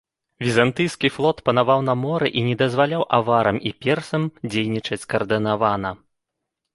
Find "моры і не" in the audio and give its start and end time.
2.03-2.55